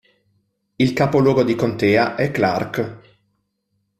Il 0.77 0.93
capoluogo 0.93 1.43
di 1.43 1.53
contea 1.53 2.15
è 2.15 2.31
Clark. 2.31 3.01